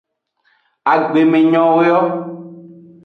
[0.93, 1.99] Agbemenyowo yo.